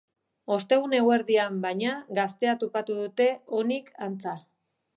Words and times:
Ostegun 0.53 0.95
eguerdian, 0.99 1.59
baina, 1.65 1.91
gaztea 2.19 2.55
topatu 2.63 2.97
dute, 3.03 3.29
onik, 3.61 3.93
antza. 4.07 4.35